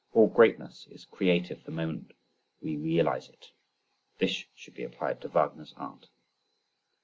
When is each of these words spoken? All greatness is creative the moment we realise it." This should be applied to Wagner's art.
All 0.13 0.25
greatness 0.25 0.87
is 0.89 1.05
creative 1.05 1.63
the 1.63 1.69
moment 1.71 2.13
we 2.59 2.75
realise 2.75 3.29
it." 3.29 3.51
This 4.17 4.45
should 4.55 4.73
be 4.73 4.83
applied 4.83 5.21
to 5.21 5.27
Wagner's 5.27 5.75
art. 5.77 6.09